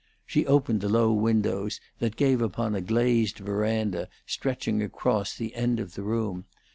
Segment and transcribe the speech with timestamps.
[0.25, 5.79] She opened the low windows that gave upon a glazed veranda stretching across the end
[5.79, 6.45] of the room.